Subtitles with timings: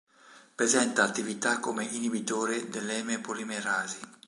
[0.55, 3.99] Presenta attività come inibitore dell'eme-polimerasi.